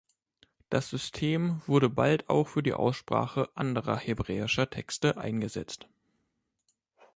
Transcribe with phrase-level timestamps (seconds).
[0.71, 5.87] Das System wurde bald auch für die Aussprache anderer hebräischer Texte eingesetzt.